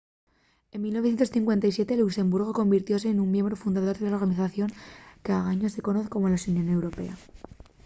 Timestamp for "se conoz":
5.69-6.07